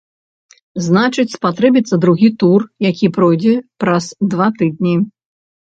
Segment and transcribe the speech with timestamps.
[0.85, 3.55] Значыць, спатрэбіцца другі тур, які пройдзе
[3.85, 4.95] праз два тыдні.